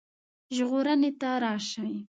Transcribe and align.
ژغورني 0.55 1.11
ته 1.21 1.29
راشي. 1.41 1.87